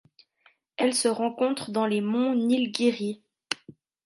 [0.77, 3.21] Elle se rencontre dans les monts Nîlgîri.